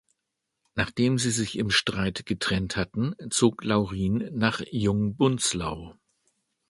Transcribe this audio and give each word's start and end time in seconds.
Nachdem 0.73 1.19
sie 1.19 1.29
sich 1.29 1.59
im 1.59 1.69
Streit 1.69 2.25
getrennt 2.25 2.75
hatten, 2.75 3.15
zog 3.29 3.63
Laurin 3.63 4.31
nach 4.33 4.61
Jungbunzlau. 4.71 5.93